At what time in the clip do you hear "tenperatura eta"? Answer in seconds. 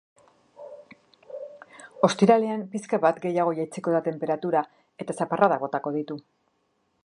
4.11-5.17